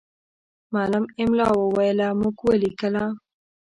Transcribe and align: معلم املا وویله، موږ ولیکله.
معلم 0.73 1.05
املا 1.23 1.47
وویله، 1.61 2.07
موږ 2.19 2.37
ولیکله. 2.47 3.03